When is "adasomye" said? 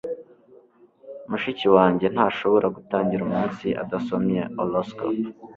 3.83-4.41